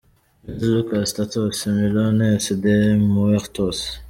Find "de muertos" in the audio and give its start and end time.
2.59-3.99